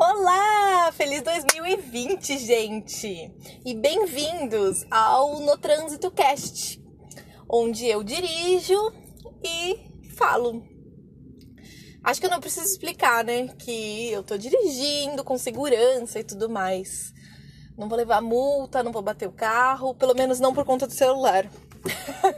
Olá! 0.00 0.92
Feliz 0.92 1.22
2020, 1.22 2.38
gente! 2.38 3.32
E 3.66 3.74
bem-vindos 3.74 4.86
ao 4.88 5.40
No 5.40 5.58
Trânsito 5.58 6.08
Cast, 6.12 6.80
onde 7.50 7.84
eu 7.84 8.04
dirijo 8.04 8.92
e 9.42 9.90
falo. 10.14 10.62
Acho 12.04 12.20
que 12.20 12.26
eu 12.26 12.30
não 12.30 12.38
preciso 12.38 12.66
explicar, 12.66 13.24
né? 13.24 13.48
Que 13.58 14.12
eu 14.12 14.22
tô 14.22 14.38
dirigindo 14.38 15.24
com 15.24 15.36
segurança 15.36 16.20
e 16.20 16.24
tudo 16.24 16.48
mais. 16.48 17.12
Não 17.76 17.88
vou 17.88 17.98
levar 17.98 18.22
multa, 18.22 18.84
não 18.84 18.92
vou 18.92 19.02
bater 19.02 19.26
o 19.26 19.32
carro, 19.32 19.96
pelo 19.96 20.14
menos 20.14 20.38
não 20.38 20.54
por 20.54 20.64
conta 20.64 20.86
do 20.86 20.94
celular. 20.94 21.50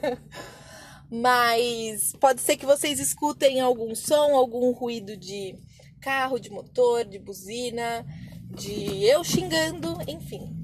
Mas 1.13 2.15
pode 2.19 2.41
ser 2.41 2.57
que 2.57 2.65
vocês 2.65 2.99
escutem 2.99 3.61
algum 3.61 3.95
som, 3.95 4.35
algum 4.35 4.73
ruído 4.73 5.15
de 5.15 5.59
carro, 6.01 6.39
de 6.39 6.51
motor, 6.51 7.05
de 7.05 7.19
buzina, 7.19 8.05
de 8.50 9.04
eu 9.04 9.22
xingando, 9.22 9.99
enfim. 10.09 10.57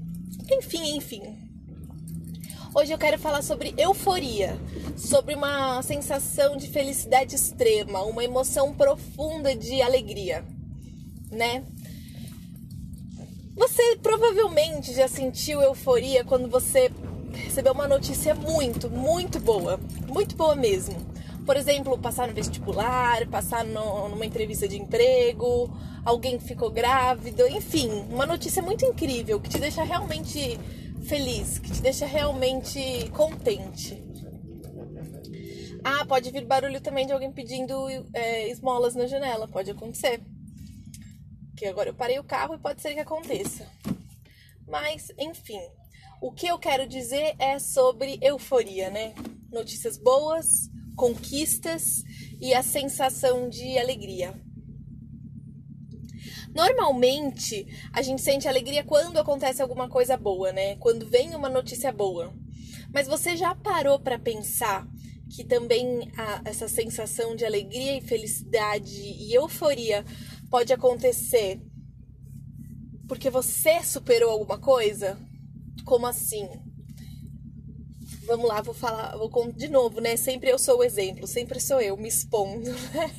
Enfim, 0.51 0.97
enfim. 0.97 1.47
Hoje 2.73 2.91
eu 2.91 2.97
quero 2.97 3.17
falar 3.17 3.41
sobre 3.41 3.73
euforia, 3.77 4.57
sobre 4.97 5.35
uma 5.35 5.81
sensação 5.81 6.57
de 6.57 6.67
felicidade 6.67 7.35
extrema, 7.35 8.03
uma 8.03 8.23
emoção 8.23 8.73
profunda 8.73 9.55
de 9.55 9.81
alegria, 9.81 10.43
né? 11.31 11.63
Você 13.55 13.97
provavelmente 13.97 14.93
já 14.93 15.07
sentiu 15.07 15.61
euforia 15.61 16.23
quando 16.23 16.47
você 16.47 16.91
recebeu 17.33 17.73
uma 17.73 17.87
notícia 17.87 18.35
muito, 18.35 18.89
muito 18.89 19.39
boa, 19.39 19.79
muito 20.07 20.35
boa 20.35 20.55
mesmo. 20.55 21.16
Por 21.47 21.55
exemplo, 21.55 21.97
passar 21.97 22.27
no 22.27 22.33
vestibular, 22.33 23.25
passar 23.29 23.63
no, 23.63 24.09
numa 24.09 24.25
entrevista 24.25 24.67
de 24.67 24.75
emprego, 24.75 25.73
alguém 26.03 26.37
que 26.37 26.43
ficou 26.43 26.69
grávido, 26.69 27.47
enfim, 27.47 27.89
uma 28.09 28.25
notícia 28.25 28.61
muito 28.61 28.83
incrível 28.83 29.39
que 29.39 29.49
te 29.49 29.57
deixa 29.57 29.81
realmente 29.81 30.59
feliz, 31.07 31.57
que 31.57 31.71
te 31.71 31.81
deixa 31.81 32.05
realmente 32.05 33.09
contente. 33.11 34.03
Ah, 35.85 36.03
pode 36.05 36.31
vir 36.31 36.43
barulho 36.43 36.81
também 36.81 37.07
de 37.07 37.13
alguém 37.13 37.31
pedindo 37.31 37.87
é, 38.13 38.49
esmolas 38.49 38.93
na 38.93 39.07
janela, 39.07 39.47
pode 39.47 39.71
acontecer. 39.71 40.19
Que 41.55 41.65
agora 41.65 41.87
eu 41.87 41.95
parei 41.95 42.19
o 42.19 42.25
carro 42.25 42.55
e 42.55 42.59
pode 42.59 42.81
ser 42.81 42.93
que 42.93 42.99
aconteça. 42.99 43.65
Mas, 44.67 45.13
enfim, 45.17 45.61
o 46.21 46.29
que 46.29 46.47
eu 46.47 46.59
quero 46.59 46.85
dizer 46.85 47.37
é 47.39 47.57
sobre 47.57 48.19
euforia, 48.21 48.89
né? 48.89 49.15
Notícias 49.49 49.97
boas, 49.97 50.69
conquistas 50.97 52.03
e 52.41 52.53
a 52.53 52.61
sensação 52.61 53.47
de 53.47 53.77
alegria. 53.77 54.33
Normalmente, 56.53 57.67
a 57.93 58.01
gente 58.01 58.21
sente 58.21 58.47
alegria 58.47 58.83
quando 58.83 59.19
acontece 59.19 59.61
alguma 59.61 59.87
coisa 59.87 60.17
boa, 60.17 60.51
né? 60.51 60.75
Quando 60.77 61.07
vem 61.07 61.35
uma 61.35 61.47
notícia 61.47 61.91
boa. 61.91 62.33
Mas 62.91 63.07
você 63.07 63.37
já 63.37 63.53
parou 63.53 63.99
para 63.99 64.17
pensar 64.17 64.87
que 65.29 65.43
também 65.43 66.11
a, 66.17 66.41
essa 66.45 66.67
sensação 66.67 67.35
de 67.35 67.45
alegria 67.45 67.97
e 67.97 68.01
felicidade 68.01 68.99
e 68.99 69.33
euforia 69.33 70.03
pode 70.49 70.73
acontecer 70.73 71.61
porque 73.07 73.29
você 73.29 73.83
superou 73.83 74.31
alguma 74.31 74.57
coisa? 74.57 75.17
Como 75.85 76.07
assim? 76.07 76.66
Vamos 78.27 78.45
lá, 78.45 78.61
vou 78.61 78.73
falar, 78.73 79.15
vou 79.15 79.31
de 79.53 79.69
novo, 79.69 80.01
né? 80.01 80.17
Sempre 80.17 80.49
eu 80.49 80.59
sou 80.59 80.79
o 80.79 80.83
exemplo, 80.83 81.25
sempre 81.25 81.61
sou 81.61 81.79
eu 81.79 81.95
me 81.95 82.09
expondo, 82.09 82.69
né? 82.93 83.09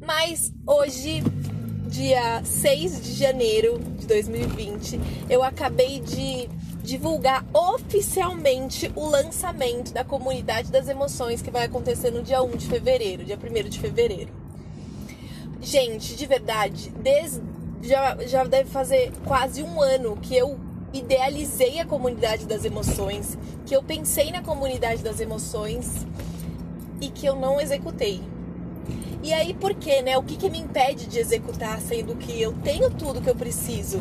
Mas 0.00 0.52
hoje, 0.64 1.24
dia 1.88 2.40
6 2.44 3.02
de 3.02 3.14
janeiro 3.14 3.80
de 3.98 4.06
2020, 4.06 5.00
eu 5.28 5.42
acabei 5.42 5.98
de 5.98 6.48
divulgar 6.84 7.44
oficialmente 7.52 8.92
o 8.94 9.04
lançamento 9.08 9.92
da 9.92 10.04
Comunidade 10.04 10.70
das 10.70 10.88
Emoções 10.88 11.42
que 11.42 11.50
vai 11.50 11.64
acontecer 11.64 12.12
no 12.12 12.22
dia 12.22 12.40
1 12.40 12.56
de 12.56 12.68
fevereiro, 12.68 13.24
dia 13.24 13.36
1 13.36 13.68
de 13.68 13.80
fevereiro. 13.80 14.32
Gente, 15.60 16.14
de 16.14 16.26
verdade, 16.26 16.90
desde 16.90 17.42
já, 17.82 18.16
já 18.24 18.44
deve 18.44 18.70
fazer 18.70 19.10
quase 19.26 19.64
um 19.64 19.82
ano 19.82 20.16
que 20.16 20.36
eu 20.36 20.67
idealizei 20.92 21.80
a 21.80 21.84
comunidade 21.84 22.46
das 22.46 22.64
emoções, 22.64 23.36
que 23.66 23.74
eu 23.74 23.82
pensei 23.82 24.30
na 24.30 24.42
comunidade 24.42 25.02
das 25.02 25.20
emoções 25.20 26.06
e 27.00 27.08
que 27.08 27.26
eu 27.26 27.36
não 27.36 27.60
executei. 27.60 28.22
E 29.22 29.32
aí 29.32 29.52
por 29.52 29.74
quê, 29.74 30.00
né? 30.00 30.16
O 30.16 30.22
que, 30.22 30.36
que 30.36 30.48
me 30.48 30.58
impede 30.58 31.06
de 31.06 31.18
executar, 31.18 31.80
sendo 31.80 32.16
que 32.16 32.40
eu 32.40 32.52
tenho 32.64 32.90
tudo 32.90 33.20
que 33.20 33.28
eu 33.28 33.34
preciso? 33.34 33.98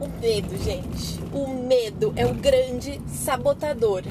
O 0.00 0.08
medo, 0.20 0.56
gente. 0.62 1.20
O 1.32 1.46
medo 1.48 2.12
é 2.16 2.26
o 2.26 2.34
grande 2.34 3.00
sabotador. 3.06 4.02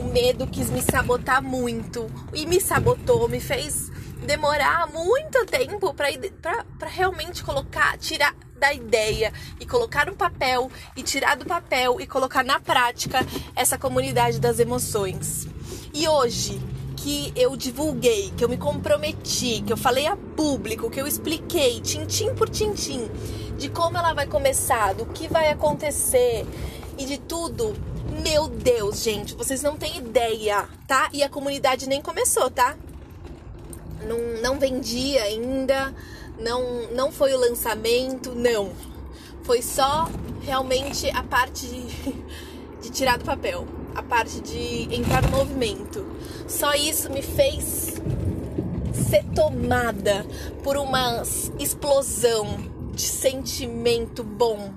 O 0.00 0.04
medo 0.04 0.46
quis 0.46 0.68
me 0.70 0.82
sabotar 0.82 1.42
muito 1.42 2.06
e 2.34 2.44
me 2.46 2.60
sabotou, 2.60 3.28
me 3.28 3.40
fez 3.40 3.90
demorar 4.26 4.88
muito 4.88 5.44
tempo 5.46 5.94
para 5.94 6.88
realmente 6.88 7.44
colocar, 7.44 7.96
tirar 7.98 8.34
da 8.62 8.72
ideia 8.72 9.32
e 9.58 9.66
colocar 9.66 10.06
no 10.06 10.14
papel 10.14 10.70
e 10.96 11.02
tirar 11.02 11.36
do 11.36 11.44
papel 11.44 12.00
e 12.00 12.06
colocar 12.06 12.44
na 12.44 12.60
prática 12.60 13.26
essa 13.56 13.76
comunidade 13.76 14.38
das 14.38 14.60
emoções. 14.60 15.48
E 15.92 16.06
hoje 16.06 16.62
que 16.96 17.32
eu 17.34 17.56
divulguei, 17.56 18.32
que 18.36 18.44
eu 18.44 18.48
me 18.48 18.56
comprometi, 18.56 19.64
que 19.66 19.72
eu 19.72 19.76
falei 19.76 20.06
a 20.06 20.16
público, 20.16 20.88
que 20.88 21.00
eu 21.00 21.08
expliquei 21.08 21.80
tintim 21.80 22.32
por 22.36 22.48
tintim 22.48 23.10
de 23.58 23.68
como 23.68 23.98
ela 23.98 24.14
vai 24.14 24.28
começar, 24.28 24.94
do 24.94 25.06
que 25.06 25.26
vai 25.26 25.50
acontecer 25.50 26.46
e 26.96 27.04
de 27.04 27.18
tudo. 27.18 27.74
Meu 28.22 28.46
Deus, 28.46 29.02
gente, 29.02 29.34
vocês 29.34 29.60
não 29.60 29.76
têm 29.76 29.98
ideia, 29.98 30.68
tá? 30.86 31.08
E 31.12 31.24
a 31.24 31.28
comunidade 31.28 31.88
nem 31.88 32.00
começou, 32.00 32.48
tá? 32.48 32.76
Não, 34.06 34.40
não 34.40 34.60
vendi 34.60 35.18
ainda, 35.18 35.92
não, 36.42 36.90
não 36.92 37.12
foi 37.12 37.32
o 37.32 37.38
lançamento, 37.38 38.34
não. 38.34 38.72
Foi 39.42 39.62
só 39.62 40.08
realmente 40.42 41.08
a 41.10 41.22
parte 41.22 41.66
de, 41.66 42.14
de 42.82 42.90
tirar 42.90 43.18
do 43.18 43.24
papel, 43.24 43.66
a 43.94 44.02
parte 44.02 44.40
de 44.40 44.94
entrar 44.94 45.22
no 45.22 45.30
movimento. 45.30 46.04
Só 46.48 46.74
isso 46.74 47.10
me 47.10 47.22
fez 47.22 47.94
ser 49.08 49.24
tomada 49.34 50.26
por 50.62 50.76
uma 50.76 51.22
explosão 51.58 52.70
de 52.92 53.02
sentimento 53.02 54.22
bom, 54.22 54.70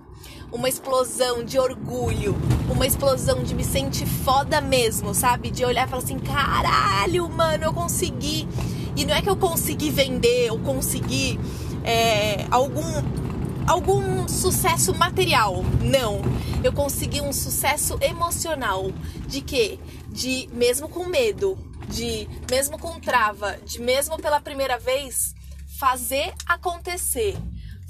uma 0.51 0.69
explosão 0.69 1.43
de 1.43 1.59
orgulho, 1.59 2.35
uma 2.69 2.87
explosão 2.87 3.43
de 3.43 3.53
me 3.53 3.63
sentir 3.63 4.05
foda 4.05 4.61
mesmo, 4.61 5.13
sabe? 5.13 5.51
De 5.51 5.65
olhar 5.65 5.85
e 5.85 5.89
falar 5.89 6.03
assim: 6.03 6.19
caralho, 6.19 7.27
mano, 7.29 7.65
eu 7.65 7.73
consegui. 7.73 8.47
E 8.95 9.05
não 9.05 9.13
é 9.13 9.21
que 9.21 9.29
eu 9.29 9.35
consegui 9.35 9.89
vender 9.89 10.51
ou 10.51 10.59
consegui 10.59 11.39
é, 11.83 12.45
algum, 12.49 12.83
algum 13.67 14.27
sucesso 14.27 14.93
material. 14.95 15.63
Não. 15.81 16.21
Eu 16.63 16.73
consegui 16.73 17.21
um 17.21 17.33
sucesso 17.33 17.97
emocional. 18.01 18.91
De 19.27 19.41
quê? 19.41 19.79
De 20.09 20.49
mesmo 20.53 20.87
com 20.87 21.05
medo, 21.05 21.57
de 21.89 22.27
mesmo 22.49 22.77
com 22.79 22.99
trava, 22.99 23.57
de 23.65 23.79
mesmo 23.81 24.17
pela 24.17 24.39
primeira 24.39 24.77
vez 24.79 25.35
fazer 25.77 26.33
acontecer, 26.45 27.35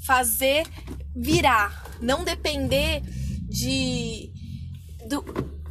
fazer 0.04 0.66
virar, 1.14 1.88
não 2.00 2.24
depender 2.24 3.00
de 3.48 4.30
do, 5.08 5.22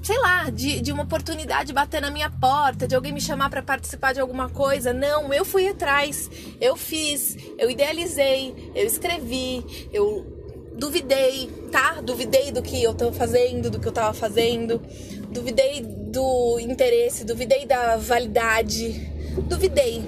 sei 0.05 0.19
lá, 0.19 0.51
de, 0.51 0.81
de 0.81 0.91
uma 0.91 1.01
oportunidade 1.01 1.73
bater 1.73 1.99
na 1.99 2.11
minha 2.11 2.29
porta, 2.29 2.88
de 2.88 2.93
alguém 2.93 3.11
me 3.11 3.19
chamar 3.19 3.49
para 3.49 3.63
participar 3.63 4.13
de 4.13 4.19
alguma 4.19 4.47
coisa. 4.47 4.93
Não, 4.93 5.33
eu 5.33 5.43
fui 5.43 5.67
atrás, 5.67 6.29
eu 6.61 6.77
fiz, 6.77 7.35
eu 7.57 7.71
idealizei, 7.71 8.71
eu 8.75 8.85
escrevi, 8.85 9.89
eu 9.91 10.24
duvidei, 10.75 11.50
tá? 11.71 12.01
Duvidei 12.01 12.51
do 12.51 12.62
que 12.62 12.83
eu 12.83 12.94
tô 12.94 13.12
fazendo, 13.12 13.71
do 13.71 13.80
que 13.80 13.88
eu 13.88 13.91
tava 13.91 14.13
fazendo, 14.13 14.80
duvidei 15.31 15.81
do 15.81 16.59
interesse, 16.59 17.24
duvidei 17.24 17.65
da 17.65 17.97
validade, 17.97 19.12
duvidei. 19.50 20.03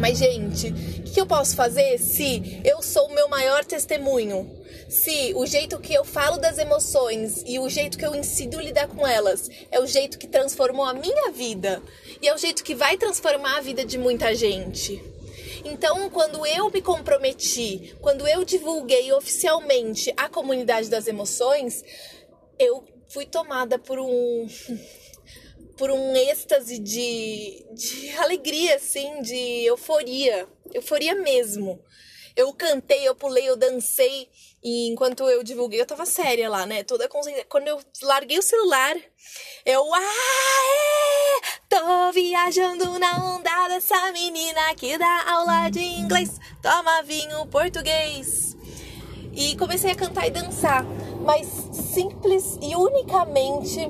Mas, 0.00 0.18
gente, 0.18 0.68
o 0.68 1.12
que 1.12 1.20
eu 1.20 1.26
posso 1.26 1.54
fazer 1.54 1.98
se 1.98 2.60
eu 2.64 2.82
sou 2.82 3.06
o 3.06 3.14
meu 3.14 3.28
maior 3.28 3.64
testemunho? 3.64 4.58
se 4.90 5.32
o 5.36 5.46
jeito 5.46 5.78
que 5.78 5.94
eu 5.94 6.04
falo 6.04 6.36
das 6.36 6.58
emoções 6.58 7.44
e 7.46 7.60
o 7.60 7.68
jeito 7.68 7.96
que 7.96 8.04
eu 8.04 8.12
ensino 8.12 8.60
lidar 8.60 8.88
com 8.88 9.06
elas 9.06 9.48
é 9.70 9.78
o 9.78 9.86
jeito 9.86 10.18
que 10.18 10.26
transformou 10.26 10.84
a 10.84 10.92
minha 10.92 11.30
vida 11.30 11.80
e 12.20 12.26
é 12.26 12.34
o 12.34 12.38
jeito 12.38 12.64
que 12.64 12.74
vai 12.74 12.96
transformar 12.96 13.58
a 13.58 13.60
vida 13.60 13.84
de 13.84 13.96
muita 13.96 14.34
gente. 14.34 15.00
Então, 15.64 16.10
quando 16.10 16.44
eu 16.44 16.70
me 16.70 16.82
comprometi, 16.82 17.94
quando 18.00 18.26
eu 18.26 18.44
divulguei 18.44 19.12
oficialmente 19.12 20.12
a 20.16 20.28
comunidade 20.28 20.90
das 20.90 21.06
emoções, 21.06 21.84
eu 22.58 22.84
fui 23.08 23.26
tomada 23.26 23.78
por 23.78 24.00
um 24.00 24.48
por 25.80 25.90
um 25.90 26.14
êxtase 26.14 26.78
de, 26.78 27.64
de 27.72 28.14
alegria, 28.18 28.76
assim, 28.76 29.22
de 29.22 29.64
euforia, 29.64 30.46
euforia 30.74 31.14
mesmo. 31.14 31.82
Eu 32.36 32.52
cantei, 32.52 33.08
eu 33.08 33.14
pulei, 33.14 33.48
eu 33.48 33.56
dancei. 33.56 34.28
E 34.62 34.88
enquanto 34.88 35.24
eu 35.24 35.42
divulguei, 35.42 35.80
eu 35.80 35.86
tava 35.86 36.04
séria 36.04 36.50
lá, 36.50 36.66
né? 36.66 36.82
Toda 36.84 37.08
consciência. 37.08 37.46
Quando 37.48 37.66
eu 37.66 37.80
larguei 38.02 38.38
o 38.38 38.42
celular, 38.42 38.94
eu. 39.64 39.94
Aê! 39.94 41.40
Tô 41.66 42.12
viajando 42.12 42.98
na 42.98 43.34
onda 43.34 43.68
dessa 43.68 44.12
menina 44.12 44.74
que 44.74 44.98
dá 44.98 45.32
aula 45.32 45.70
de 45.70 45.80
inglês. 45.80 46.38
Toma 46.60 47.02
vinho 47.04 47.46
português. 47.46 48.54
E 49.32 49.56
comecei 49.56 49.92
a 49.92 49.94
cantar 49.94 50.26
e 50.26 50.30
dançar. 50.30 50.84
Mas 51.24 51.46
simples 51.94 52.58
e 52.60 52.76
unicamente 52.76 53.88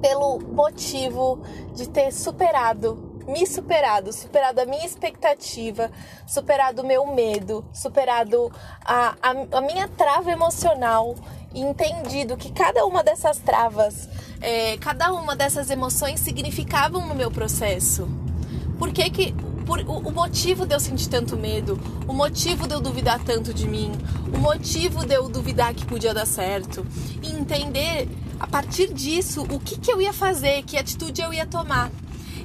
pelo 0.00 0.38
motivo 0.40 1.40
de 1.74 1.88
ter 1.88 2.12
superado 2.12 3.10
me 3.30 3.46
superado, 3.46 4.12
superado 4.12 4.60
a 4.60 4.66
minha 4.66 4.84
expectativa, 4.84 5.90
superado 6.26 6.82
o 6.82 6.86
meu 6.86 7.06
medo, 7.06 7.64
superado 7.72 8.50
a, 8.84 9.14
a, 9.22 9.58
a 9.58 9.60
minha 9.60 9.86
trava 9.86 10.32
emocional 10.32 11.14
e 11.54 11.60
entendido 11.60 12.36
que 12.36 12.50
cada 12.50 12.84
uma 12.84 13.02
dessas 13.02 13.38
travas, 13.38 14.08
é, 14.40 14.76
cada 14.78 15.12
uma 15.12 15.36
dessas 15.36 15.70
emoções 15.70 16.20
significavam 16.20 17.06
no 17.06 17.14
meu 17.14 17.30
processo. 17.30 18.08
Por 18.78 18.92
que 18.92 19.08
que 19.10 19.34
por, 19.70 19.78
o, 19.82 20.08
o, 20.08 20.12
motivo 20.12 20.66
de 20.66 20.74
eu 20.74 20.80
sentir 20.80 21.08
tanto 21.08 21.36
medo, 21.36 21.78
o 22.08 22.12
motivo 22.12 22.66
de 22.66 22.74
eu 22.74 22.80
duvidar 22.80 23.22
tanto 23.22 23.54
de 23.54 23.68
mim, 23.68 23.92
o 24.34 24.38
motivo 24.38 25.06
de 25.06 25.14
eu 25.14 25.28
duvidar 25.28 25.72
que 25.72 25.86
podia 25.86 26.12
dar 26.12 26.26
certo 26.26 26.84
e 27.22 27.30
entender 27.30 28.08
a 28.40 28.48
partir 28.48 28.92
disso 28.92 29.46
o 29.48 29.60
que, 29.60 29.78
que 29.78 29.92
eu 29.92 30.02
ia 30.02 30.12
fazer, 30.12 30.64
que 30.64 30.76
atitude 30.76 31.22
eu 31.22 31.32
ia 31.32 31.46
tomar. 31.46 31.88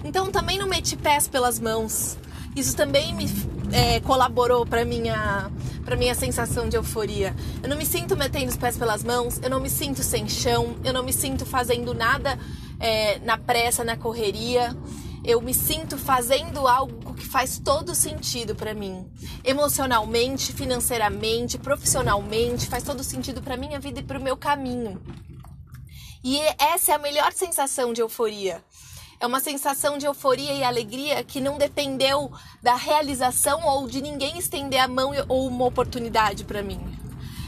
Então 0.03 0.31
também 0.31 0.59
não 0.59 0.67
meti 0.67 0.95
pés 0.95 1.27
pelas 1.27 1.59
mãos. 1.59 2.15
Isso 2.55 2.75
também 2.75 3.11
me 3.15 3.25
é, 3.71 3.99
colaborou 4.01 4.63
para 4.63 4.85
minha 4.85 5.49
para 5.83 5.95
minha 5.95 6.13
sensação 6.13 6.69
de 6.69 6.77
euforia. 6.77 7.35
Eu 7.63 7.69
não 7.69 7.77
me 7.77 7.87
sinto 7.87 8.15
metendo 8.15 8.49
os 8.49 8.57
pés 8.57 8.77
pelas 8.77 9.03
mãos, 9.03 9.39
eu 9.41 9.49
não 9.49 9.59
me 9.59 9.69
sinto 9.69 10.03
sem 10.03 10.27
chão, 10.29 10.75
eu 10.83 10.93
não 10.93 11.03
me 11.03 11.13
sinto 11.13 11.43
fazendo 11.43 11.91
nada 11.95 12.37
é, 12.79 13.17
na 13.19 13.35
pressa, 13.35 13.83
na 13.83 13.97
correria. 13.97 14.75
Eu 15.27 15.41
me 15.41 15.55
sinto 15.55 15.97
fazendo 15.97 16.67
algo 16.67 17.15
que 17.15 17.25
faz 17.25 17.57
todo 17.57 17.95
sentido 17.95 18.53
para 18.53 18.75
mim, 18.75 19.11
emocionalmente, 19.43 20.53
financeiramente, 20.53 21.57
profissionalmente, 21.57 22.67
faz 22.67 22.83
todo 22.83 23.03
sentido 23.03 23.41
para 23.41 23.57
minha 23.57 23.79
vida 23.79 24.01
e 24.01 24.03
para 24.03 24.19
o 24.19 24.21
meu 24.21 24.37
caminho. 24.37 25.01
E 26.23 26.39
essa 26.59 26.91
é 26.91 26.95
a 26.95 26.99
melhor 26.99 27.33
sensação 27.33 27.91
de 27.91 28.01
euforia. 28.01 28.63
É 29.19 29.25
uma 29.25 29.39
sensação 29.39 29.97
de 29.97 30.05
euforia 30.05 30.53
e 30.53 30.63
alegria 30.63 31.23
que 31.23 31.41
não 31.41 31.57
dependeu 31.57 32.31
da 32.61 32.75
realização 32.75 33.65
ou 33.65 33.87
de 33.87 34.03
ninguém 34.03 34.37
estender 34.37 34.79
a 34.79 34.87
mão 34.87 35.11
ou 35.27 35.47
uma 35.47 35.65
oportunidade 35.65 36.43
para 36.43 36.61
mim. 36.61 36.79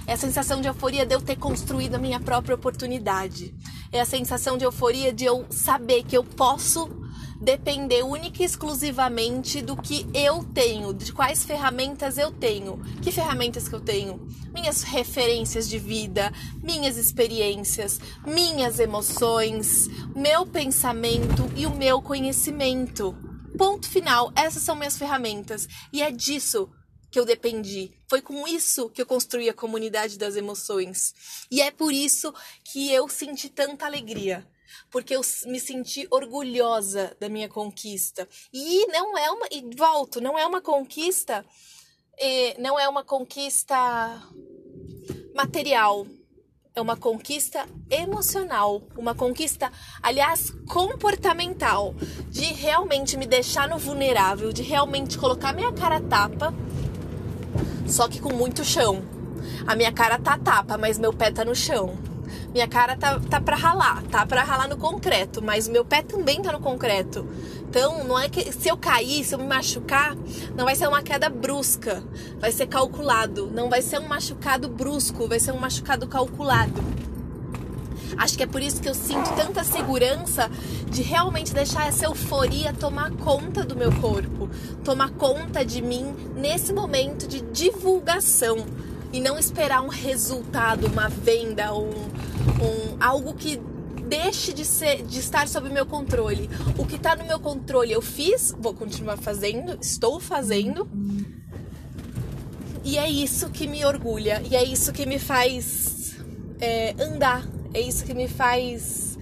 É 0.07 0.13
a 0.13 0.17
sensação 0.17 0.61
de 0.61 0.67
euforia 0.67 1.05
de 1.05 1.13
eu 1.13 1.21
ter 1.21 1.35
construído 1.35 1.93
a 1.93 1.99
minha 1.99 2.19
própria 2.19 2.55
oportunidade. 2.55 3.53
É 3.91 3.99
a 3.99 4.05
sensação 4.05 4.57
de 4.57 4.65
euforia 4.65 5.13
de 5.13 5.25
eu 5.25 5.45
saber 5.51 6.01
que 6.01 6.17
eu 6.17 6.23
posso 6.23 7.05
depender 7.39 8.03
única 8.03 8.41
e 8.41 8.45
exclusivamente 8.45 9.61
do 9.61 9.75
que 9.75 10.05
eu 10.13 10.43
tenho, 10.43 10.93
de 10.93 11.13
quais 11.13 11.45
ferramentas 11.45 12.17
eu 12.17 12.31
tenho. 12.31 12.77
Que 13.01 13.11
ferramentas 13.11 13.67
que 13.67 13.75
eu 13.75 13.79
tenho? 13.79 14.27
Minhas 14.53 14.81
referências 14.83 15.69
de 15.69 15.77
vida, 15.77 16.31
minhas 16.63 16.97
experiências, 16.97 17.99
minhas 18.25 18.79
emoções, 18.79 19.87
meu 20.15 20.45
pensamento 20.45 21.49
e 21.55 21.65
o 21.65 21.75
meu 21.75 22.01
conhecimento. 22.01 23.15
Ponto 23.57 23.87
final. 23.87 24.31
Essas 24.35 24.63
são 24.63 24.75
minhas 24.75 24.97
ferramentas 24.97 25.67
e 25.93 26.01
é 26.01 26.11
disso 26.11 26.69
que 27.09 27.19
eu 27.19 27.25
dependi. 27.25 27.93
Foi 28.09 28.21
com 28.21 28.47
isso 28.47 28.89
que 28.89 29.01
eu 29.01 29.05
construí 29.05 29.49
a 29.49 29.53
comunidade 29.53 30.17
das 30.17 30.35
emoções. 30.35 31.13
E 31.49 31.61
é 31.61 31.71
por 31.71 31.93
isso 31.93 32.33
que 32.63 32.91
eu 32.91 33.07
senti 33.07 33.49
tanta 33.49 33.85
alegria 33.85 34.45
porque 34.89 35.15
eu 35.15 35.21
me 35.45 35.59
senti 35.59 36.07
orgulhosa 36.09 37.15
da 37.19 37.29
minha 37.29 37.49
conquista. 37.49 38.27
E 38.53 38.85
não 38.87 39.17
é 39.17 39.29
uma, 39.31 39.47
e 39.51 39.75
volto, 39.75 40.21
não 40.21 40.37
é 40.37 40.45
uma 40.45 40.61
conquista, 40.61 41.45
não 42.59 42.79
é 42.79 42.87
uma 42.87 43.03
conquista 43.03 44.21
material, 45.35 46.07
é 46.77 46.81
uma 46.81 46.95
conquista 46.95 47.67
emocional, 47.89 48.83
uma 48.95 49.15
conquista, 49.15 49.71
aliás, 50.01 50.51
comportamental, 50.67 51.95
de 52.29 52.45
realmente 52.53 53.17
me 53.17 53.25
deixar 53.25 53.67
no 53.67 53.79
vulnerável, 53.79 54.53
de 54.53 54.61
realmente 54.61 55.17
colocar 55.17 55.53
minha 55.53 55.73
cara 55.73 55.99
tapa, 55.99 56.53
só 57.87 58.07
que 58.07 58.19
com 58.19 58.31
muito 58.33 58.63
chão. 58.63 59.03
A 59.65 59.75
minha 59.75 59.91
cara 59.91 60.19
tá 60.19 60.37
tapa, 60.37 60.77
mas 60.77 60.99
meu 60.99 61.11
pé 61.11 61.31
tá 61.31 61.43
no 61.43 61.55
chão. 61.55 61.97
Minha 62.57 62.67
cara 62.67 62.95
tá, 62.95 63.19
tá 63.19 63.39
pra 63.39 63.55
ralar, 63.55 64.01
tá 64.09 64.25
pra 64.25 64.41
ralar 64.41 64.67
no 64.67 64.77
concreto, 64.77 65.43
mas 65.43 65.67
meu 65.67 65.85
pé 65.85 66.01
também 66.01 66.41
tá 66.41 66.51
no 66.51 66.59
concreto. 66.59 67.23
Então, 67.69 68.03
não 68.03 68.17
é 68.17 68.27
que 68.27 68.51
se 68.51 68.67
eu 68.67 68.75
cair, 68.75 69.23
se 69.23 69.35
eu 69.35 69.37
me 69.37 69.45
machucar, 69.45 70.17
não 70.55 70.65
vai 70.65 70.75
ser 70.75 70.87
uma 70.87 71.03
queda 71.03 71.29
brusca, 71.29 72.03
vai 72.39 72.51
ser 72.51 72.65
calculado. 72.65 73.45
Não 73.53 73.69
vai 73.69 73.83
ser 73.83 73.99
um 73.99 74.07
machucado 74.07 74.67
brusco, 74.67 75.27
vai 75.27 75.39
ser 75.39 75.51
um 75.51 75.59
machucado 75.59 76.07
calculado. 76.07 76.83
Acho 78.17 78.35
que 78.35 78.41
é 78.41 78.47
por 78.47 78.63
isso 78.63 78.81
que 78.81 78.89
eu 78.89 78.95
sinto 78.95 79.35
tanta 79.35 79.63
segurança 79.63 80.49
de 80.89 81.03
realmente 81.03 81.53
deixar 81.53 81.87
essa 81.87 82.05
euforia 82.05 82.73
tomar 82.73 83.11
conta 83.11 83.63
do 83.63 83.75
meu 83.75 83.91
corpo, 84.01 84.49
tomar 84.83 85.11
conta 85.11 85.63
de 85.63 85.79
mim 85.79 86.11
nesse 86.35 86.73
momento 86.73 87.27
de 87.27 87.39
divulgação 87.39 88.65
e 89.13 89.19
não 89.19 89.37
esperar 89.37 89.81
um 89.81 89.89
resultado, 89.89 90.87
uma 90.87 91.07
venda, 91.07 91.73
um, 91.73 91.91
um 92.61 92.97
algo 92.99 93.33
que 93.33 93.59
deixe 94.07 94.53
de 94.53 94.63
ser 94.63 95.03
de 95.03 95.19
estar 95.19 95.47
sob 95.47 95.69
meu 95.69 95.85
controle. 95.85 96.49
O 96.77 96.85
que 96.85 96.95
está 96.95 97.15
no 97.15 97.25
meu 97.25 97.39
controle 97.39 97.91
eu 97.91 98.01
fiz, 98.01 98.55
vou 98.57 98.73
continuar 98.73 99.17
fazendo, 99.17 99.77
estou 99.81 100.19
fazendo. 100.19 100.89
E 102.83 102.97
é 102.97 103.09
isso 103.09 103.49
que 103.49 103.67
me 103.67 103.83
orgulha, 103.83 104.41
e 104.49 104.55
é 104.55 104.63
isso 104.63 104.93
que 104.93 105.05
me 105.05 105.19
faz 105.19 106.15
é, 106.61 106.95
andar, 107.03 107.45
é 107.73 107.81
isso 107.81 108.05
que 108.05 108.13
me 108.13 108.29
faz 108.29 109.17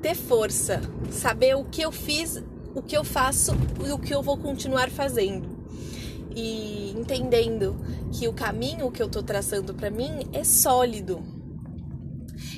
ter 0.00 0.14
força, 0.14 0.80
saber 1.10 1.56
o 1.56 1.64
que 1.64 1.82
eu 1.82 1.90
fiz, 1.90 2.40
o 2.72 2.80
que 2.80 2.96
eu 2.96 3.02
faço 3.02 3.52
e 3.84 3.90
o 3.90 3.98
que 3.98 4.14
eu 4.14 4.22
vou 4.22 4.36
continuar 4.36 4.90
fazendo 4.90 5.54
e 6.34 6.92
entendendo 6.96 7.76
que 8.12 8.26
o 8.28 8.32
caminho 8.32 8.90
que 8.90 9.02
eu 9.02 9.08
tô 9.08 9.22
traçando 9.22 9.74
para 9.74 9.90
mim 9.90 10.26
é 10.32 10.42
sólido. 10.44 11.22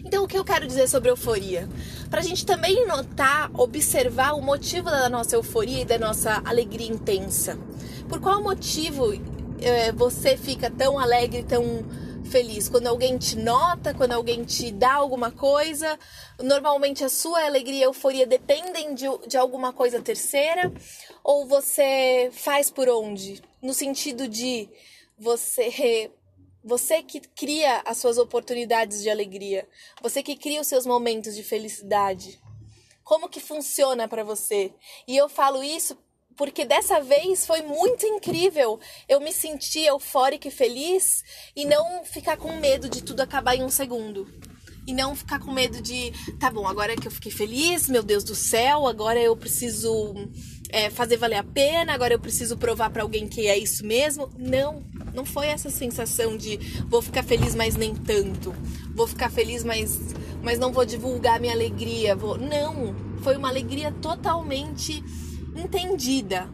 Então, 0.06 0.22
o 0.22 0.28
que 0.28 0.38
eu 0.38 0.44
quero 0.44 0.68
dizer 0.68 0.86
sobre 0.88 1.10
euforia? 1.10 1.68
Para 2.08 2.20
a 2.20 2.22
gente 2.22 2.46
também 2.46 2.86
notar, 2.86 3.50
observar 3.60 4.34
o 4.34 4.40
motivo 4.40 4.88
da 4.88 5.08
nossa 5.08 5.34
euforia 5.34 5.82
e 5.82 5.84
da 5.84 5.98
nossa 5.98 6.40
alegria 6.44 6.86
intensa. 6.86 7.58
Por 8.08 8.20
qual 8.20 8.40
motivo 8.40 9.12
é, 9.60 9.90
você 9.90 10.36
fica 10.36 10.70
tão 10.70 10.96
alegre, 10.96 11.42
tão 11.42 11.84
feliz? 12.30 12.68
Quando 12.68 12.86
alguém 12.86 13.18
te 13.18 13.36
nota, 13.36 13.92
quando 13.94 14.12
alguém 14.12 14.44
te 14.44 14.70
dá 14.70 14.94
alguma 14.94 15.32
coisa. 15.32 15.98
Normalmente 16.40 17.02
a 17.02 17.08
sua 17.08 17.44
alegria 17.44 17.80
e 17.80 17.82
euforia 17.82 18.28
dependem 18.28 18.94
de, 18.94 19.06
de 19.26 19.36
alguma 19.36 19.72
coisa 19.72 20.00
terceira. 20.00 20.72
Ou 21.24 21.48
você 21.48 22.30
faz 22.32 22.70
por 22.70 22.88
onde? 22.88 23.42
No 23.60 23.74
sentido 23.74 24.28
de 24.28 24.68
você 25.18 26.12
você 26.66 27.00
que 27.00 27.20
cria 27.20 27.80
as 27.86 27.98
suas 27.98 28.18
oportunidades 28.18 29.00
de 29.00 29.08
alegria, 29.08 29.68
você 30.02 30.20
que 30.20 30.36
cria 30.36 30.60
os 30.60 30.66
seus 30.66 30.84
momentos 30.84 31.36
de 31.36 31.44
felicidade. 31.44 32.40
Como 33.04 33.28
que 33.28 33.38
funciona 33.38 34.08
para 34.08 34.24
você? 34.24 34.74
E 35.06 35.16
eu 35.16 35.28
falo 35.28 35.62
isso 35.62 35.96
porque 36.36 36.64
dessa 36.64 37.00
vez 37.00 37.46
foi 37.46 37.62
muito 37.62 38.04
incrível. 38.04 38.80
Eu 39.08 39.20
me 39.20 39.32
senti 39.32 39.78
eufórica 39.78 40.48
e 40.48 40.50
feliz 40.50 41.22
e 41.54 41.64
não 41.64 42.04
ficar 42.04 42.36
com 42.36 42.56
medo 42.56 42.88
de 42.88 43.00
tudo 43.00 43.20
acabar 43.20 43.54
em 43.54 43.62
um 43.62 43.70
segundo. 43.70 44.26
E 44.88 44.92
não 44.92 45.14
ficar 45.14 45.38
com 45.38 45.52
medo 45.52 45.80
de, 45.80 46.12
tá 46.38 46.50
bom, 46.50 46.66
agora 46.66 46.96
que 46.96 47.06
eu 47.06 47.12
fiquei 47.12 47.30
feliz, 47.30 47.88
meu 47.88 48.02
Deus 48.02 48.24
do 48.24 48.34
céu, 48.34 48.86
agora 48.88 49.20
eu 49.20 49.36
preciso 49.36 50.14
é, 50.76 50.90
fazer 50.90 51.16
valer 51.16 51.36
a 51.36 51.42
pena, 51.42 51.94
agora 51.94 52.12
eu 52.12 52.20
preciso 52.20 52.54
provar 52.58 52.90
para 52.90 53.02
alguém 53.02 53.26
que 53.26 53.46
é 53.46 53.56
isso 53.56 53.82
mesmo. 53.82 54.28
Não, 54.38 54.84
não 55.14 55.24
foi 55.24 55.46
essa 55.46 55.70
sensação 55.70 56.36
de 56.36 56.58
vou 56.86 57.00
ficar 57.00 57.22
feliz, 57.22 57.54
mas 57.54 57.76
nem 57.76 57.94
tanto. 57.94 58.54
Vou 58.94 59.06
ficar 59.06 59.30
feliz, 59.30 59.64
mas, 59.64 59.98
mas 60.42 60.58
não 60.58 60.74
vou 60.74 60.84
divulgar 60.84 61.40
minha 61.40 61.54
alegria. 61.54 62.14
Vou... 62.14 62.36
Não, 62.36 62.94
foi 63.22 63.38
uma 63.38 63.48
alegria 63.48 63.90
totalmente 63.90 65.02
entendida. 65.56 66.46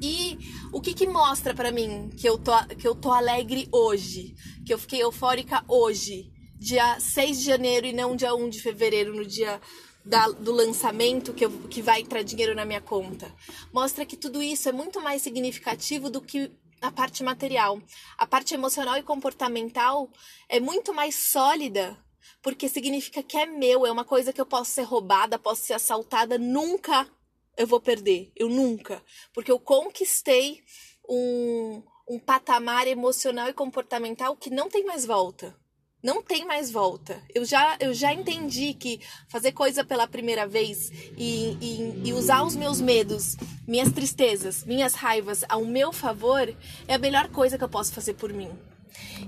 E 0.00 0.38
o 0.72 0.80
que 0.80 0.94
que 0.94 1.08
mostra 1.08 1.52
para 1.52 1.72
mim 1.72 2.10
que 2.16 2.28
eu, 2.28 2.38
tô, 2.38 2.52
que 2.76 2.86
eu 2.86 2.94
tô 2.94 3.10
alegre 3.10 3.66
hoje? 3.72 4.36
Que 4.64 4.72
eu 4.72 4.78
fiquei 4.78 5.02
eufórica 5.02 5.64
hoje, 5.66 6.30
dia 6.56 7.00
6 7.00 7.40
de 7.40 7.44
janeiro 7.44 7.88
e 7.88 7.92
não 7.92 8.14
dia 8.14 8.36
1 8.36 8.48
de 8.50 8.60
fevereiro, 8.60 9.16
no 9.16 9.26
dia 9.26 9.60
da, 10.06 10.28
do 10.28 10.52
lançamento 10.52 11.34
que, 11.34 11.44
eu, 11.44 11.50
que 11.68 11.82
vai 11.82 12.00
entrar 12.00 12.22
dinheiro 12.22 12.54
na 12.54 12.64
minha 12.64 12.80
conta. 12.80 13.34
Mostra 13.72 14.06
que 14.06 14.16
tudo 14.16 14.40
isso 14.40 14.68
é 14.68 14.72
muito 14.72 15.00
mais 15.00 15.20
significativo 15.20 16.08
do 16.08 16.20
que 16.20 16.50
a 16.80 16.92
parte 16.92 17.24
material. 17.24 17.82
A 18.16 18.24
parte 18.24 18.54
emocional 18.54 18.96
e 18.96 19.02
comportamental 19.02 20.08
é 20.48 20.60
muito 20.60 20.94
mais 20.94 21.16
sólida, 21.16 21.98
porque 22.40 22.68
significa 22.68 23.20
que 23.22 23.36
é 23.36 23.46
meu, 23.46 23.84
é 23.84 23.90
uma 23.90 24.04
coisa 24.04 24.32
que 24.32 24.40
eu 24.40 24.46
posso 24.46 24.70
ser 24.70 24.82
roubada, 24.82 25.38
posso 25.38 25.62
ser 25.62 25.74
assaltada, 25.74 26.38
nunca 26.38 27.08
eu 27.56 27.66
vou 27.66 27.80
perder, 27.80 28.30
eu 28.36 28.48
nunca, 28.48 29.02
porque 29.32 29.50
eu 29.50 29.58
conquistei 29.58 30.62
um, 31.08 31.82
um 32.08 32.18
patamar 32.18 32.86
emocional 32.86 33.48
e 33.48 33.54
comportamental 33.54 34.36
que 34.36 34.50
não 34.50 34.68
tem 34.68 34.84
mais 34.84 35.04
volta 35.04 35.56
não 36.02 36.22
tem 36.22 36.44
mais 36.46 36.70
volta. 36.70 37.20
Eu 37.34 37.44
já, 37.44 37.76
eu 37.80 37.92
já 37.92 38.12
entendi 38.12 38.74
que 38.74 39.00
fazer 39.28 39.52
coisa 39.52 39.84
pela 39.84 40.06
primeira 40.06 40.46
vez 40.46 40.90
e, 41.16 41.56
e, 41.60 42.02
e, 42.04 42.12
usar 42.12 42.42
os 42.44 42.54
meus 42.54 42.80
medos, 42.80 43.36
minhas 43.66 43.90
tristezas, 43.90 44.64
minhas 44.64 44.94
raivas 44.94 45.44
ao 45.48 45.64
meu 45.64 45.92
favor 45.92 46.54
é 46.86 46.94
a 46.94 46.98
melhor 46.98 47.28
coisa 47.28 47.58
que 47.58 47.64
eu 47.64 47.68
posso 47.68 47.92
fazer 47.92 48.14
por 48.14 48.32
mim. 48.32 48.50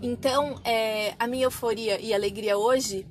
Então, 0.02 0.60
é, 0.64 1.14
a 1.18 1.26
minha 1.26 1.44
euforia 1.44 2.00
e 2.00 2.14
alegria 2.14 2.56
hoje, 2.56 3.06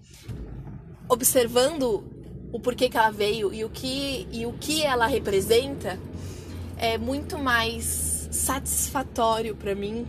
observando 1.09 2.03
o 2.51 2.59
porquê 2.59 2.89
que 2.89 2.97
ela 2.97 3.11
veio 3.11 3.53
e 3.53 3.63
o 3.65 3.69
que, 3.69 4.27
e 4.31 4.45
o 4.45 4.53
que 4.53 4.83
ela 4.83 5.07
representa, 5.07 5.99
é 6.77 6.97
muito 6.97 7.37
mais 7.37 8.29
satisfatório 8.31 9.55
para 9.55 9.75
mim 9.75 10.05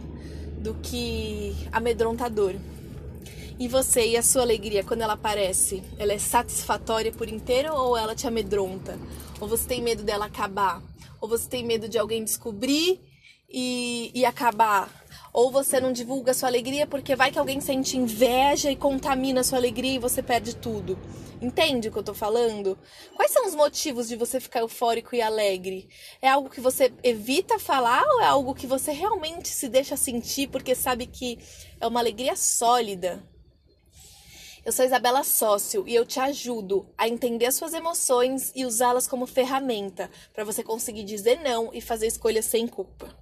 do 0.59 0.75
que 0.75 1.55
amedrontador. 1.73 2.55
E 3.61 3.67
você 3.67 4.07
e 4.07 4.17
a 4.17 4.23
sua 4.23 4.43
alegria 4.43 4.85
quando 4.85 5.03
ela 5.03 5.15
aparece, 5.15 5.83
ela 5.99 6.13
é 6.13 6.19
satisfatória 6.19 7.11
por 7.11 7.29
inteiro 7.29 7.75
ou 7.75 7.97
ela 7.97 8.15
te 8.15 8.25
amedronta? 8.25 8.97
Ou 9.41 9.49
você 9.49 9.67
tem 9.67 9.83
medo 9.83 10.05
dela 10.05 10.27
acabar? 10.27 10.81
Ou 11.21 11.29
você 11.29 11.49
tem 11.49 11.65
medo 11.65 11.89
de 11.89 11.99
alguém 11.99 12.23
descobrir 12.23 13.01
e, 13.51 14.13
e 14.15 14.25
acabar? 14.25 14.89
Ou 15.33 15.51
você 15.51 15.81
não 15.81 15.93
divulga 15.93 16.31
a 16.31 16.35
sua 16.35 16.49
alegria 16.49 16.87
porque 16.87 17.17
vai 17.17 17.33
que 17.33 17.39
alguém 17.39 17.61
sente 17.61 17.97
inveja 17.97 18.71
e 18.71 18.77
contamina 18.77 19.41
a 19.41 19.45
sua 19.45 19.59
alegria 19.59 19.97
e 19.97 19.99
você 19.99 20.23
perde 20.23 20.55
tudo? 20.55 20.97
Entende 21.43 21.89
o 21.89 21.93
que 21.93 21.99
eu 21.99 22.05
tô 22.05 22.15
falando? 22.15 22.79
Quais 23.17 23.33
são 23.33 23.45
os 23.45 23.57
motivos 23.57 24.07
de 24.07 24.15
você 24.15 24.39
ficar 24.39 24.61
eufórico 24.61 25.17
e 25.17 25.21
alegre? 25.21 25.89
É 26.23 26.29
algo 26.29 26.49
que 26.49 26.61
você 26.61 26.93
evita 27.03 27.59
falar 27.59 28.05
ou 28.07 28.21
é 28.21 28.27
algo 28.27 28.55
que 28.55 28.69
você 28.69 28.93
realmente 28.93 29.49
se 29.49 29.69
deixa 29.69 29.97
sentir 29.97 30.47
porque 30.47 30.77
sabe 30.77 31.07
que 31.07 31.41
é 31.81 31.87
uma 31.89 31.99
alegria 31.99 32.37
sólida? 32.37 33.21
Eu 34.69 34.73
sou 34.73 34.85
Isabela 34.85 35.25
Sócio 35.25 35.89
e 35.89 35.95
eu 35.95 36.05
te 36.05 36.21
ajudo 36.21 36.87
a 36.99 37.09
entender 37.09 37.51
suas 37.53 37.73
emoções 37.73 38.53
e 38.55 38.67
usá-las 38.67 39.09
como 39.09 39.27
ferramenta 39.27 40.11
para 40.35 40.45
você 40.45 40.63
conseguir 40.63 41.05
dizer 41.05 41.41
não 41.41 41.71
e 41.73 41.81
fazer 41.81 42.07
escolhas 42.07 42.45
sem 42.45 42.67
culpa. 42.67 43.18